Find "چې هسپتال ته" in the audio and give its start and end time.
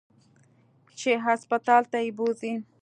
0.99-1.97